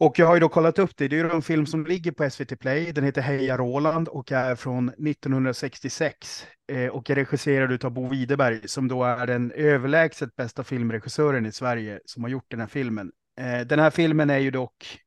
Och 0.00 0.18
jag 0.18 0.26
har 0.26 0.34
ju 0.34 0.40
då 0.40 0.48
kollat 0.48 0.78
upp 0.78 0.96
det. 0.96 1.08
Det 1.08 1.18
är 1.18 1.24
ju 1.24 1.30
en 1.30 1.42
film 1.42 1.66
som 1.66 1.86
ligger 1.86 2.12
på 2.12 2.30
SVT 2.30 2.60
Play. 2.60 2.92
Den 2.92 3.04
heter 3.04 3.22
Heja 3.22 3.56
Roland 3.56 4.08
och 4.08 4.32
är 4.32 4.54
från 4.54 4.88
1966 4.88 6.46
eh, 6.72 6.86
och 6.86 7.10
är 7.10 7.14
regisserad 7.14 7.84
av 7.84 7.90
Bo 7.90 8.08
Widerberg 8.08 8.68
som 8.68 8.88
då 8.88 9.04
är 9.04 9.26
den 9.26 9.52
överlägset 9.52 10.36
bästa 10.36 10.64
filmregissören 10.64 11.46
i 11.46 11.52
Sverige 11.52 12.00
som 12.04 12.22
har 12.22 12.30
gjort 12.30 12.50
den 12.50 12.60
här 12.60 12.66
filmen. 12.66 13.12
Eh, 13.40 13.60
den 13.66 13.78
här 13.78 13.90
filmen 13.90 14.30
är 14.30 14.38
ju 14.38 14.50
dock 14.50 15.00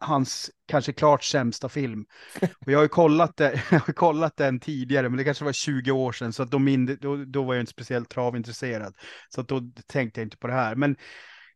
hans 0.00 0.50
kanske 0.66 0.92
klart 0.92 1.24
sämsta 1.24 1.68
film. 1.68 2.04
Och 2.42 2.72
jag 2.72 2.78
har 2.78 2.82
ju 2.82 2.88
kollat, 2.88 3.36
det, 3.36 3.62
jag 3.70 3.80
har 3.80 3.92
kollat 3.92 4.36
den 4.36 4.60
tidigare, 4.60 5.08
men 5.08 5.16
det 5.18 5.24
kanske 5.24 5.44
var 5.44 5.52
20 5.52 5.90
år 5.90 6.12
sedan, 6.12 6.32
så 6.32 6.42
att 6.42 6.50
då, 6.50 6.58
mindre, 6.58 6.96
då, 6.96 7.16
då 7.16 7.42
var 7.42 7.54
jag 7.54 7.62
inte 7.62 7.72
speciellt 7.72 8.08
travintresserad. 8.08 8.94
Så 9.28 9.40
att 9.40 9.48
då 9.48 9.60
tänkte 9.86 10.20
jag 10.20 10.26
inte 10.26 10.36
på 10.36 10.46
det 10.46 10.52
här. 10.52 10.74
Men 10.74 10.96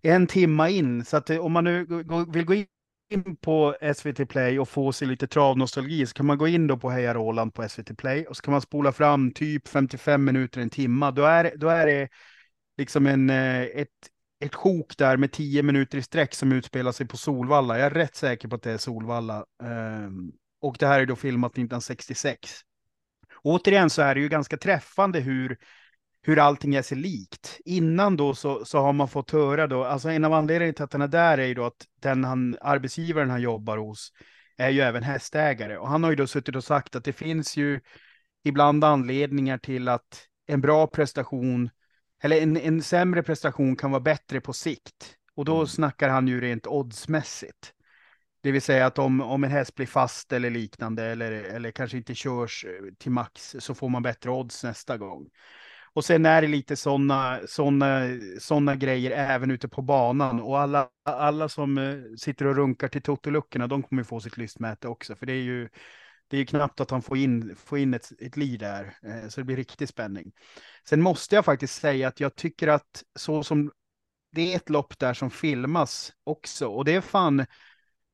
en 0.02 0.26
timma 0.26 0.68
in, 0.68 1.04
så 1.04 1.16
att 1.16 1.30
eh, 1.30 1.38
om 1.38 1.52
man 1.52 1.64
nu 1.64 1.86
vill 2.32 2.44
gå 2.44 2.54
in 2.54 3.36
på 3.36 3.76
SVT 3.94 4.28
Play 4.28 4.58
och 4.58 4.68
få 4.68 4.92
sig 4.92 5.08
lite 5.08 5.26
travnostalgi 5.26 6.06
så 6.06 6.14
kan 6.14 6.26
man 6.26 6.38
gå 6.38 6.48
in 6.48 6.66
då 6.66 6.76
på 6.76 6.90
Heja 6.90 7.14
Roland 7.14 7.54
på 7.54 7.68
SVT 7.68 7.98
Play 7.98 8.26
och 8.26 8.36
så 8.36 8.42
kan 8.42 8.52
man 8.52 8.60
spola 8.60 8.92
fram 8.92 9.30
typ 9.32 9.68
55 9.68 10.24
minuter, 10.24 10.60
en 10.60 10.70
timma. 10.70 11.10
Då 11.10 11.24
är, 11.24 11.52
då 11.56 11.68
är 11.68 11.86
det 11.86 12.08
liksom 12.78 13.06
en, 13.06 13.30
eh, 13.30 13.62
ett, 13.62 13.88
ett 14.40 14.54
sjok 14.54 14.96
där 14.98 15.16
med 15.16 15.32
tio 15.32 15.62
minuter 15.62 15.98
i 15.98 16.02
sträck 16.02 16.34
som 16.34 16.52
utspelar 16.52 16.92
sig 16.92 17.06
på 17.06 17.16
Solvalla. 17.16 17.78
Jag 17.78 17.86
är 17.86 17.90
rätt 17.90 18.16
säker 18.16 18.48
på 18.48 18.56
att 18.56 18.62
det 18.62 18.72
är 18.72 18.78
Solvalla. 18.78 19.44
Um, 19.62 20.32
och 20.60 20.76
det 20.78 20.86
här 20.86 21.00
är 21.00 21.06
då 21.06 21.16
filmat 21.16 21.52
1966. 21.52 22.50
Återigen 23.42 23.90
så 23.90 24.02
är 24.02 24.14
det 24.14 24.20
ju 24.20 24.28
ganska 24.28 24.56
träffande 24.56 25.20
hur 25.20 25.58
hur 26.22 26.38
allting 26.38 26.74
är 26.74 26.82
sig 26.82 26.98
likt. 26.98 27.60
Innan 27.64 28.16
då 28.16 28.34
så, 28.34 28.64
så 28.64 28.78
har 28.78 28.92
man 28.92 29.08
fått 29.08 29.30
höra 29.30 29.66
då, 29.66 29.84
alltså 29.84 30.08
en 30.08 30.24
av 30.24 30.32
anledningarna 30.32 30.72
till 30.72 30.84
att 30.84 30.92
han 30.92 31.02
är 31.02 31.08
där 31.08 31.38
är 31.38 31.46
ju 31.46 31.54
då 31.54 31.64
att 31.64 31.86
den 32.00 32.24
han, 32.24 32.56
arbetsgivaren 32.60 33.30
han 33.30 33.42
jobbar 33.42 33.78
hos 33.78 34.12
är 34.56 34.70
ju 34.70 34.80
även 34.80 35.02
hästägare. 35.02 35.78
Och 35.78 35.88
han 35.88 36.02
har 36.02 36.10
ju 36.10 36.16
då 36.16 36.26
suttit 36.26 36.56
och 36.56 36.64
sagt 36.64 36.96
att 36.96 37.04
det 37.04 37.12
finns 37.12 37.56
ju 37.56 37.80
ibland 38.44 38.84
anledningar 38.84 39.58
till 39.58 39.88
att 39.88 40.26
en 40.46 40.60
bra 40.60 40.86
prestation, 40.86 41.70
eller 42.22 42.40
en, 42.40 42.56
en 42.56 42.82
sämre 42.82 43.22
prestation 43.22 43.76
kan 43.76 43.90
vara 43.90 44.00
bättre 44.00 44.40
på 44.40 44.52
sikt. 44.52 45.16
Och 45.34 45.44
då 45.44 45.54
mm. 45.54 45.66
snackar 45.66 46.08
han 46.08 46.28
ju 46.28 46.40
rent 46.40 46.66
oddsmässigt. 46.66 47.72
Det 48.40 48.52
vill 48.52 48.62
säga 48.62 48.86
att 48.86 48.98
om, 48.98 49.20
om 49.20 49.44
en 49.44 49.50
häst 49.50 49.74
blir 49.74 49.86
fast 49.86 50.32
eller 50.32 50.50
liknande, 50.50 51.04
eller, 51.04 51.32
eller 51.32 51.70
kanske 51.70 51.96
inte 51.96 52.14
körs 52.14 52.66
till 52.98 53.12
max, 53.12 53.56
så 53.58 53.74
får 53.74 53.88
man 53.88 54.02
bättre 54.02 54.30
odds 54.30 54.64
nästa 54.64 54.96
gång. 54.96 55.28
Och 55.92 56.04
sen 56.04 56.26
är 56.26 56.42
det 56.42 56.48
lite 56.48 56.76
sådana 56.76 57.40
såna, 57.46 58.00
såna 58.40 58.76
grejer 58.76 59.10
även 59.10 59.50
ute 59.50 59.68
på 59.68 59.82
banan. 59.82 60.40
Och 60.40 60.58
alla, 60.58 60.88
alla 61.04 61.48
som 61.48 61.78
eh, 61.78 61.96
sitter 62.18 62.46
och 62.46 62.56
runkar 62.56 62.88
till 62.88 63.02
totoluckorna, 63.02 63.66
de 63.66 63.82
kommer 63.82 64.02
få 64.02 64.20
sitt 64.20 64.36
lystmäte 64.36 64.88
också. 64.88 65.16
För 65.16 65.26
det 65.26 65.32
är 65.32 65.42
ju 65.42 65.68
det 66.28 66.38
är 66.38 66.44
knappt 66.44 66.80
att 66.80 66.90
han 66.90 67.02
får 67.02 67.16
in, 67.16 67.56
får 67.56 67.78
in 67.78 67.94
ett, 67.94 68.12
ett 68.20 68.36
liv 68.36 68.58
där. 68.58 68.96
Eh, 69.02 69.28
så 69.28 69.40
det 69.40 69.44
blir 69.44 69.56
riktig 69.56 69.88
spänning. 69.88 70.32
Sen 70.88 71.02
måste 71.02 71.34
jag 71.34 71.44
faktiskt 71.44 71.80
säga 71.80 72.08
att 72.08 72.20
jag 72.20 72.34
tycker 72.36 72.68
att 72.68 73.02
så 73.18 73.42
som 73.42 73.70
det 74.32 74.52
är 74.52 74.56
ett 74.56 74.70
lopp 74.70 74.98
där 74.98 75.14
som 75.14 75.30
filmas 75.30 76.12
också. 76.24 76.68
Och 76.68 76.84
det 76.84 76.94
är 76.94 77.00
fan 77.00 77.46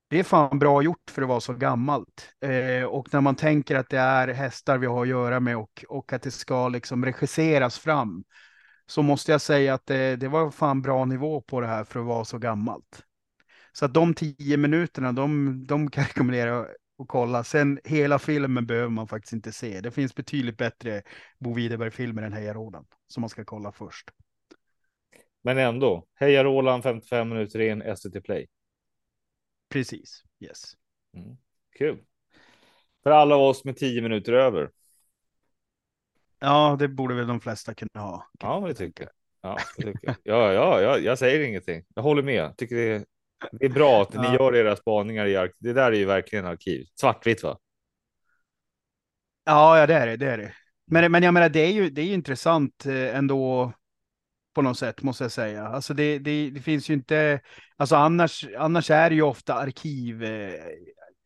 det 0.09 0.19
är 0.19 0.25
fan 0.25 0.59
bra 0.59 0.83
gjort 0.83 1.11
för 1.11 1.23
att 1.23 1.29
vara 1.29 1.41
så 1.41 1.53
gammalt. 1.53 2.29
Eh, 2.41 2.85
och 2.85 3.13
när 3.13 3.21
man 3.21 3.35
tänker 3.35 3.77
att 3.77 3.89
det 3.91 3.99
är 3.99 4.29
hästar 4.29 4.79
vi 4.79 4.87
har 4.87 5.03
att 5.03 5.09
göra 5.09 5.41
med 5.41 5.57
och, 5.57 5.85
och 5.89 6.13
att 6.13 6.23
det 6.23 6.31
ska 6.31 6.69
liksom 6.69 7.05
regisseras 7.05 7.79
fram, 7.79 8.25
så 8.87 9.03
måste 9.03 9.33
jag 9.33 9.41
säga 9.41 9.75
att 9.75 9.87
det, 9.87 10.17
det 10.17 10.29
var 10.29 10.51
fan 10.51 10.83
bra 10.83 11.05
nivå 11.05 11.41
på 11.41 11.61
det 11.61 11.67
här 11.67 11.85
för 11.85 12.01
att 12.01 12.07
vara 12.07 12.25
så 12.25 12.39
gammalt. 12.39 13.03
Så 13.73 13.85
att 13.85 13.95
de 13.95 14.15
tio 14.15 14.57
minuterna, 14.57 15.13
de, 15.13 15.67
de 15.67 15.91
kan 15.91 16.03
jag 16.03 16.09
rekommendera 16.09 16.67
att 16.99 17.09
kolla. 17.09 17.45
Sen 17.45 17.81
hela 17.85 18.19
filmen 18.19 18.67
behöver 18.67 18.91
man 18.91 19.09
faktiskt 19.09 19.33
inte 19.33 19.53
se. 19.53 19.81
Det 19.81 19.91
finns 19.91 20.15
betydligt 20.15 20.59
bättre 20.59 21.03
Bo 21.39 21.55
Widerberg-filmer 21.55 22.23
än 22.23 22.33
Heja 22.33 22.55
Roland 22.55 22.87
som 23.07 23.21
man 23.21 23.31
ska 23.31 23.45
kolla 23.45 23.73
först. 23.73 24.11
Men 25.43 25.59
ändå, 25.59 26.07
Heja 26.15 26.45
Roland 26.45 26.83
55 26.83 27.29
minuter 27.29 27.61
in, 27.61 27.97
SVT 27.97 28.25
Play. 28.25 28.47
Precis, 29.69 30.23
yes. 30.41 30.73
Mm. 31.17 31.37
Kul. 31.79 32.05
För 33.03 33.11
alla 33.11 33.37
oss 33.37 33.65
med 33.65 33.77
tio 33.77 34.03
minuter 34.03 34.33
över. 34.33 34.71
Ja, 36.39 36.77
det 36.79 36.89
borde 36.89 37.15
väl 37.15 37.27
de 37.27 37.41
flesta 37.41 37.75
kunna 37.75 38.01
ha. 38.01 38.27
Ja, 38.41 38.65
det 38.67 38.75
tycker 38.75 39.05
jag. 39.05 39.13
Ja, 39.51 39.59
tycker 39.77 39.99
jag. 40.03 40.17
Ja, 40.23 40.53
ja, 40.53 40.81
ja, 40.81 40.99
jag 40.99 41.19
säger 41.19 41.49
ingenting. 41.49 41.85
Jag 41.95 42.03
håller 42.03 42.23
med. 42.23 42.57
Tycker 42.57 42.77
det 42.77 42.83
är, 42.83 43.05
det 43.53 43.65
är 43.65 43.71
bra 43.71 44.03
att 44.03 44.15
ni 44.15 44.27
gör 44.27 44.57
era 44.57 44.77
spaningar 44.77 45.27
i 45.27 45.37
arkiv. 45.37 45.57
Det 45.59 45.73
där 45.73 45.93
är 45.93 45.97
ju 45.97 46.05
verkligen 46.05 46.47
arkiv. 46.47 46.87
Svartvitt, 47.01 47.43
va? 47.43 47.59
Ja, 49.45 49.79
ja, 49.79 49.87
det 49.87 49.95
är 49.95 50.07
det. 50.07 50.17
Det 50.17 50.31
är 50.31 50.39
det. 50.39 50.53
Men, 50.87 51.13
men 51.13 51.23
jag 51.23 51.35
menar, 51.35 51.49
det 51.49 51.61
är 51.61 51.73
ju, 51.73 51.91
det 51.91 52.01
är 52.01 52.07
ju 52.07 52.15
intressant 52.15 52.87
eh, 52.87 53.17
ändå 53.17 53.73
på 54.55 54.63
något 54.63 54.79
sätt 54.79 55.03
måste 55.03 55.25
jag 55.25 55.33
säga. 55.33 55.67
Alltså 55.67 55.95
det, 55.95 56.19
det, 56.19 56.51
det 56.51 56.61
finns 56.61 56.91
ju 56.91 56.95
inte, 56.95 57.41
alltså 57.77 57.97
annars, 57.97 58.47
annars 58.59 58.91
är 58.91 59.11
det 59.11 59.17
ju 59.17 59.23
ofta 59.23 59.55
arkiv, 59.55 60.25
eh, 60.25 60.55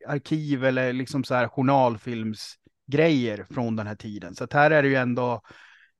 arkiv 0.07 0.65
eller 0.65 0.93
liksom 0.93 1.23
så 1.23 1.35
här 1.35 1.47
journalfilmsgrejer 1.47 3.45
från 3.49 3.75
den 3.75 3.87
här 3.87 3.95
tiden. 3.95 4.35
Så 4.35 4.43
att 4.43 4.53
här 4.53 4.71
är 4.71 4.83
det 4.83 4.89
ju 4.89 4.95
ändå, 4.95 5.41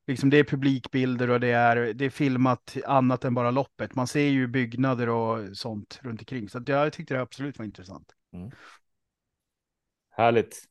liksom 0.10 0.30
det 0.30 0.38
är 0.38 0.44
publikbilder 0.44 1.30
och 1.30 1.40
det 1.40 1.52
är, 1.52 1.94
det 1.94 2.06
är 2.06 2.10
filmat 2.10 2.78
annat 2.86 3.26
än 3.26 3.34
bara 3.34 3.52
loppet. 3.52 3.96
Man 3.96 4.08
ser 4.08 4.28
ju 4.28 4.48
byggnader 4.48 5.10
och 5.10 5.58
sånt 5.58 6.00
runt 6.04 6.22
omkring. 6.22 6.50
Så 6.50 6.58
att 6.58 6.68
jag 6.68 6.94
tyckte 6.94 7.14
det 7.14 7.22
absolut 7.22 7.58
var 7.58 7.66
intressant. 7.66 8.12
Mm. 8.34 8.52
Härligt. 10.12 10.64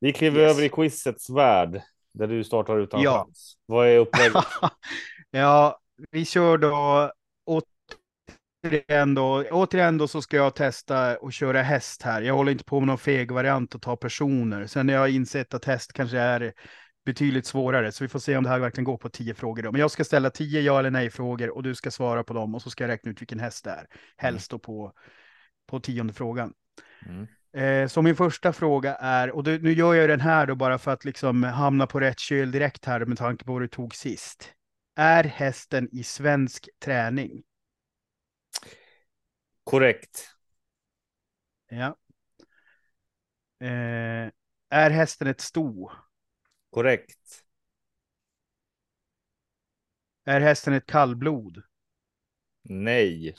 Vi 0.00 0.12
kliver 0.12 0.40
yes. 0.40 0.50
över 0.50 0.62
i 0.62 0.68
quizets 0.68 1.30
värld 1.30 1.82
där 2.12 2.26
du 2.26 2.44
startar 2.44 2.78
utan 2.78 3.02
ja. 3.02 3.24
chans. 3.24 3.58
Vad 3.66 3.88
är 3.88 3.98
upplägget? 3.98 4.44
Ja, 5.30 5.80
vi 6.10 6.24
kör 6.24 6.58
då 6.58 7.12
återigen 7.44 9.14
då, 9.14 9.44
återigen 9.50 9.98
då 9.98 10.08
så 10.08 10.22
ska 10.22 10.36
jag 10.36 10.54
testa 10.54 11.16
och 11.16 11.32
köra 11.32 11.62
häst 11.62 12.02
här. 12.02 12.22
Jag 12.22 12.34
håller 12.34 12.52
inte 12.52 12.64
på 12.64 12.80
med 12.80 12.86
någon 12.86 12.98
feg 12.98 13.30
variant 13.30 13.74
och 13.74 13.82
ta 13.82 13.96
personer. 13.96 14.66
Sen 14.66 14.88
har 14.88 14.96
jag 14.96 15.10
insett 15.10 15.54
att 15.54 15.64
häst 15.64 15.92
kanske 15.92 16.18
är 16.18 16.52
betydligt 17.06 17.46
svårare, 17.46 17.92
så 17.92 18.04
vi 18.04 18.08
får 18.08 18.18
se 18.18 18.36
om 18.36 18.44
det 18.44 18.50
här 18.50 18.58
verkligen 18.58 18.84
går 18.84 18.96
på 18.96 19.08
tio 19.08 19.34
frågor. 19.34 19.62
Då. 19.62 19.72
Men 19.72 19.80
jag 19.80 19.90
ska 19.90 20.04
ställa 20.04 20.30
tio 20.30 20.60
ja 20.60 20.78
eller 20.78 20.90
nej 20.90 21.10
frågor 21.10 21.50
och 21.50 21.62
du 21.62 21.74
ska 21.74 21.90
svara 21.90 22.24
på 22.24 22.34
dem 22.34 22.54
och 22.54 22.62
så 22.62 22.70
ska 22.70 22.84
jag 22.84 22.88
räkna 22.88 23.10
ut 23.10 23.20
vilken 23.20 23.40
häst 23.40 23.64
det 23.64 23.70
är. 23.70 23.86
Helst 24.16 24.50
då 24.50 24.58
på, 24.58 24.92
på 25.66 25.80
tionde 25.80 26.12
frågan. 26.12 26.52
Mm. 27.06 27.26
Eh, 27.52 27.88
så 27.88 28.02
min 28.02 28.16
första 28.16 28.52
fråga 28.52 28.94
är, 28.94 29.30
och 29.30 29.44
nu 29.44 29.72
gör 29.72 29.94
jag 29.94 30.08
den 30.08 30.20
här 30.20 30.46
då 30.46 30.54
bara 30.54 30.78
för 30.78 30.92
att 30.92 31.04
liksom 31.04 31.42
hamna 31.42 31.86
på 31.86 32.00
rätt 32.00 32.18
köl 32.18 32.50
direkt 32.50 32.84
här 32.84 33.04
med 33.04 33.18
tanke 33.18 33.44
på 33.44 33.52
vad 33.52 33.62
du 33.62 33.68
tog 33.68 33.94
sist. 33.94 34.52
Är 34.96 35.24
hästen 35.24 35.88
i 35.92 36.02
svensk 36.02 36.68
träning? 36.84 37.42
Korrekt. 39.64 40.30
Ja. 41.68 41.96
Eh, 43.60 44.30
är 44.70 44.90
hästen 44.90 45.26
ett 45.28 45.40
sto? 45.40 45.90
Korrekt. 46.76 47.44
Är 50.24 50.40
hästen 50.40 50.72
ett 50.74 50.86
kallblod? 50.86 51.62
Nej. 52.62 53.34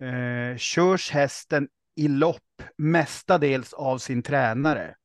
Eh, 0.00 0.56
körs 0.56 1.10
hästen 1.10 1.68
i 1.94 2.08
lopp 2.08 2.62
mestadels 2.76 3.72
av 3.72 3.98
sin 3.98 4.22
tränare? 4.22 4.96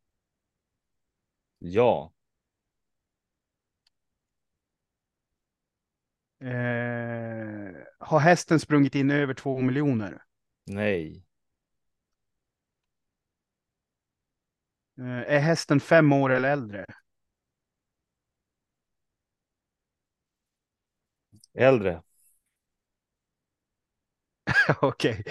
Ja. 1.60 2.12
Eh, 6.42 7.76
har 8.00 8.20
hästen 8.20 8.60
sprungit 8.60 8.96
in 8.96 9.12
över 9.12 9.34
två 9.34 9.62
miljoner? 9.62 10.24
Nej. 10.66 11.26
Är 15.06 15.40
hästen 15.40 15.80
fem 15.80 16.14
år 16.14 16.30
eller 16.30 16.52
äldre? 16.52 16.86
Äldre. 21.54 22.02
Okej. 24.82 25.24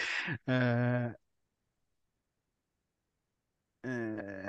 Eh, 0.46 1.04
eh, 1.04 1.12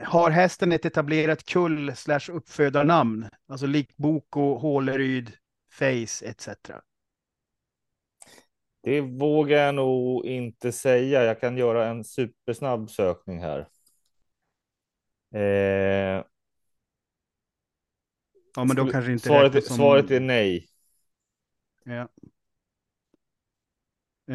har 0.03 0.29
hästen 0.31 0.71
ett 0.71 0.85
etablerat 0.85 1.43
kull 1.43 1.95
slash 1.95 2.31
uppfödarnamn? 2.31 3.29
Alltså 3.47 3.65
likt 3.65 3.97
Boko, 3.97 4.57
Håleryd, 4.57 5.31
Face 5.71 6.25
etc. 6.25 6.47
Det 8.83 9.01
vågar 9.01 9.57
jag 9.57 9.75
nog 9.75 10.25
inte 10.25 10.71
säga. 10.71 11.23
Jag 11.23 11.39
kan 11.39 11.57
göra 11.57 11.87
en 11.87 12.03
supersnabb 12.03 12.89
sökning 12.89 13.39
här. 13.41 13.67
Eh, 15.33 16.23
Ja, 18.55 18.63
men 18.65 18.75
då 18.75 18.87
kanske 18.87 19.11
inte 19.11 19.27
svaret, 19.27 19.65
som- 19.65 19.75
svaret 19.77 20.11
är 20.11 20.19
nej. 20.19 20.67
Ja. 21.83 22.07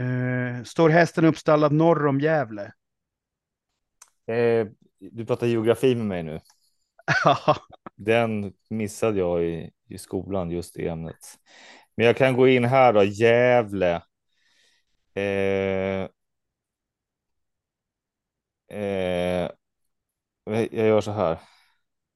Eh, 0.01 0.63
står 0.65 0.89
hästen 0.89 1.25
uppstallad 1.25 1.73
norr 1.73 2.07
om 2.07 2.21
Gävle? 2.21 2.73
Eh, 4.27 4.67
du 4.99 5.27
pratar 5.27 5.47
geografi 5.47 5.95
med 5.95 6.07
mig 6.07 6.23
nu. 6.23 6.41
Den 7.97 8.53
missade 8.71 9.19
jag 9.19 9.45
i, 9.45 9.71
i 9.89 9.99
skolan, 9.99 10.51
just 10.51 10.75
det 10.75 10.89
ämnet. 10.89 11.17
Men 11.97 12.07
jag 12.07 12.17
kan 12.17 12.35
gå 12.37 12.49
in 12.49 12.65
här 12.65 12.93
då, 12.93 13.03
Gävle. 13.05 14.03
Eh, 15.15 16.09
eh, 18.79 19.51
jag 20.45 20.73
gör 20.73 21.01
så 21.01 21.11
här. 21.13 21.39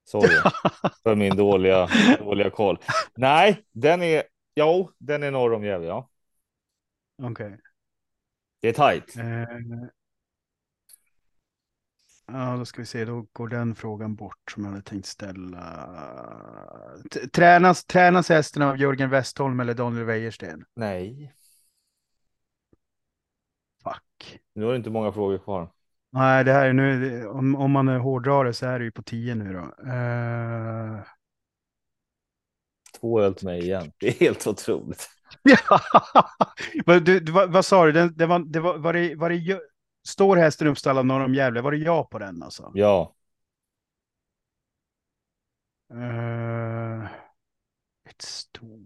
Sorry 0.05 0.29
för 1.03 1.15
min 1.15 1.37
dåliga, 1.37 1.89
dåliga 2.19 2.51
koll. 2.51 2.79
Nej, 3.17 3.65
den 3.73 4.03
är, 4.03 4.23
jo, 4.55 4.91
den 4.99 5.23
är 5.23 5.31
norr 5.31 5.53
om 5.53 5.65
Gävle, 5.65 5.87
ja. 5.87 6.09
Okej. 7.23 7.59
Det 8.61 8.69
är 8.69 8.73
tajt. 8.73 9.17
Eh, 9.17 9.45
ja, 12.27 12.57
då 12.57 12.65
ska 12.65 12.83
vi 12.83 12.87
se, 12.87 13.05
då 13.05 13.27
går 13.33 13.49
den 13.49 13.75
frågan 13.75 14.15
bort 14.15 14.51
som 14.55 14.65
jag 14.65 14.71
hade 14.71 14.83
tänkt 14.83 15.07
ställa. 15.07 15.89
T- 17.11 17.29
Tränas, 17.29 17.85
tränas 17.85 18.29
hästen 18.29 18.63
av 18.63 18.79
Jörgen 18.81 19.11
Westholm 19.11 19.61
eller 19.61 19.75
Daniel 19.75 20.05
Wäjersten? 20.05 20.65
Nej, 20.75 21.33
Fuck. 23.83 24.41
nu 24.53 24.65
har 24.65 24.71
du 24.71 24.77
inte 24.77 24.91
många 24.91 25.13
frågor 25.13 25.39
kvar. 25.39 25.71
Nej, 26.11 26.45
det 26.45 26.53
här 26.53 26.67
är 26.67 26.73
nu, 26.73 27.27
om, 27.27 27.55
om 27.57 27.71
man 27.71 27.89
är 27.89 27.99
hårdrare 27.99 28.53
så 28.53 28.67
är 28.67 28.79
det 28.79 28.85
ju 28.85 28.91
på 28.91 29.03
10 29.03 29.35
nu 29.35 29.53
då. 29.53 29.91
Eh, 29.91 31.03
Två 33.01 33.21
öl 33.21 33.35
till 33.35 33.47
mig 33.47 33.61
igen. 33.63 33.93
Det 34.01 34.09
är 34.09 34.13
helt 34.13 34.47
otroligt. 34.47 35.09
Vad- 36.87 37.05
du, 37.05 37.21
du, 37.21 37.33
vad, 37.33 37.53
vad 37.53 37.65
sa 37.65 37.87
du? 37.87 37.93
Det, 37.93 38.09
det 38.09 38.27
var, 38.27 38.39
det 38.39 38.61
var, 38.61 38.79
var, 38.79 38.93
det, 38.93 39.15
var 39.15 39.31
det, 39.31 39.61
står 40.09 40.37
hästen 40.37 40.67
uppstallad 40.67 41.07
norr 41.07 41.25
om 41.25 41.35
Gävle? 41.35 41.61
Var 41.61 41.73
det 41.73 41.79
ja 41.79 42.05
på 42.05 42.19
den 42.19 42.43
alltså? 42.43 42.71
Ja, 42.75 43.15
Eh, 45.91 47.05
ett 48.11 48.23
sto. 48.23 48.78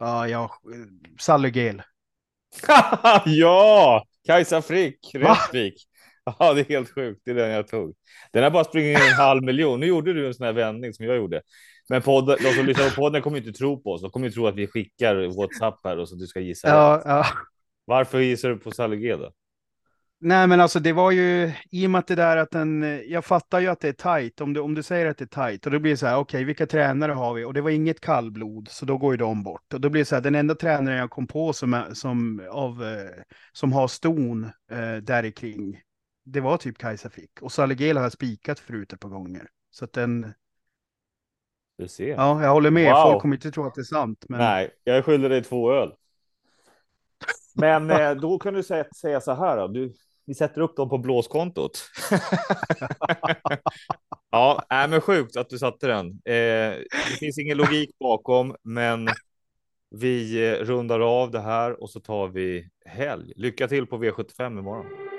Ja, 0.00 0.28
ja, 0.28 0.50
Sallegel. 1.20 1.82
ja, 3.24 4.04
Kajsa 4.26 4.62
Frick? 4.62 5.10
Rättvik. 5.14 5.74
Ja, 6.38 6.54
det 6.54 6.60
är 6.60 6.64
helt 6.64 6.94
sjukt. 6.94 7.22
Det 7.24 7.30
är 7.30 7.34
den 7.34 7.50
jag 7.50 7.68
tog. 7.68 7.94
Den 8.32 8.42
har 8.42 8.50
bara 8.50 8.64
sprungit 8.64 8.98
in 8.98 9.04
en 9.04 9.12
halv 9.12 9.42
miljon. 9.42 9.80
Nu 9.80 9.86
gjorde 9.86 10.12
du 10.12 10.26
en 10.26 10.34
sån 10.34 10.46
här 10.46 10.52
vändning 10.52 10.94
som 10.94 11.06
jag 11.06 11.16
gjorde. 11.16 11.42
Men 11.88 12.02
podden, 12.02 12.36
de 12.42 12.52
som 12.52 12.66
lyssnar 12.66 12.88
på 12.88 12.94
podden 12.94 13.22
kommer 13.22 13.38
inte 13.38 13.52
tro 13.52 13.82
på 13.82 13.90
oss. 13.92 14.02
De 14.02 14.10
kommer 14.10 14.26
ju 14.26 14.32
tro 14.32 14.46
att 14.46 14.54
vi 14.54 14.66
skickar 14.66 15.36
WhatsApp 15.36 15.80
här 15.84 15.98
och 15.98 16.08
så 16.08 16.14
du 16.14 16.26
ska 16.26 16.40
gissa. 16.40 16.68
Ja, 16.68 17.02
ja. 17.04 17.26
Varför 17.84 18.20
gissar 18.20 18.48
du 18.48 18.56
på 18.56 18.70
Salle 18.70 18.96
G 18.96 19.16
då? 19.16 19.32
Nej, 20.22 20.46
men 20.46 20.60
alltså 20.60 20.80
det 20.80 20.92
var 20.92 21.10
ju 21.10 21.52
i 21.70 21.86
och 21.86 21.90
med 21.90 21.98
att 21.98 22.06
det 22.06 22.14
där 22.14 22.36
att 22.36 22.50
den, 22.50 23.00
jag 23.06 23.24
fattar 23.24 23.60
ju 23.60 23.66
att 23.66 23.80
det 23.80 23.88
är 23.88 23.92
tajt. 23.92 24.40
Om 24.40 24.52
du, 24.52 24.60
om 24.60 24.74
du 24.74 24.82
säger 24.82 25.06
att 25.06 25.18
det 25.18 25.24
är 25.24 25.26
tajt 25.26 25.66
och 25.66 25.72
då 25.72 25.78
blir 25.78 25.90
det 25.90 25.96
så 25.96 26.06
här, 26.06 26.16
okej, 26.16 26.44
vilka 26.44 26.66
tränare 26.66 27.12
har 27.12 27.34
vi? 27.34 27.44
Och 27.44 27.54
det 27.54 27.60
var 27.60 27.70
inget 27.70 28.00
kallblod, 28.00 28.68
så 28.68 28.86
då 28.86 28.98
går 28.98 29.12
ju 29.12 29.16
de 29.16 29.42
bort. 29.42 29.74
Och 29.74 29.80
då 29.80 29.88
blir 29.88 30.00
det 30.00 30.04
så 30.04 30.14
här, 30.14 30.22
den 30.22 30.34
enda 30.34 30.54
tränaren 30.54 30.98
jag 30.98 31.10
kom 31.10 31.26
på 31.26 31.52
som, 31.52 31.74
är, 31.74 31.94
som, 31.94 32.48
av, 32.50 32.84
eh, 32.84 33.22
som 33.52 33.72
har 33.72 33.88
ston 33.88 34.44
eh, 34.70 34.96
där 35.02 35.30
kring, 35.30 35.80
det 36.24 36.40
var 36.40 36.56
typ 36.56 36.78
Kajsa 36.78 37.10
Frick. 37.10 37.42
Och 37.42 37.52
Salegel 37.52 37.96
har 37.96 38.04
jag 38.04 38.12
spikat 38.12 38.58
förut 38.58 38.92
ett 38.92 39.00
par 39.00 39.08
gånger. 39.08 39.48
Så 39.70 39.84
att 39.84 39.92
den, 39.92 40.32
Du 41.78 41.88
ser. 41.88 42.08
ja, 42.08 42.42
jag 42.42 42.50
håller 42.50 42.70
med. 42.70 42.92
Wow. 42.92 43.02
Folk 43.02 43.22
kommer 43.22 43.36
inte 43.36 43.50
tro 43.50 43.66
att 43.66 43.74
det 43.74 43.80
är 43.80 43.84
sant. 43.84 44.24
Men... 44.28 44.38
Nej, 44.38 44.70
jag 44.84 45.04
skyller 45.04 45.28
dig 45.28 45.42
två 45.42 45.72
öl. 45.72 45.92
Men 47.54 47.90
eh, 48.00 48.10
då 48.10 48.38
kan 48.38 48.54
du 48.54 48.62
säga, 48.62 48.84
säga 49.00 49.20
så 49.20 49.34
här. 49.34 49.56
Då. 49.56 49.68
Du, 49.68 49.92
vi 50.30 50.34
sätter 50.34 50.60
upp 50.60 50.76
dem 50.76 50.88
på 50.88 50.98
blåskontot. 50.98 51.84
ja, 54.30 54.64
äh, 54.70 54.90
men 54.90 55.00
sjukt 55.00 55.36
att 55.36 55.48
du 55.48 55.58
satte 55.58 55.86
den. 55.86 56.06
Eh, 56.06 56.78
det 57.10 57.18
finns 57.18 57.38
ingen 57.38 57.56
logik 57.56 57.98
bakom, 57.98 58.56
men 58.62 59.08
vi 59.90 60.48
eh, 60.48 60.54
rundar 60.54 61.00
av 61.00 61.30
det 61.30 61.40
här 61.40 61.82
och 61.82 61.90
så 61.90 62.00
tar 62.00 62.28
vi 62.28 62.68
helg. 62.84 63.32
Lycka 63.36 63.68
till 63.68 63.86
på 63.86 63.98
V75 63.98 64.58
imorgon. 64.58 65.09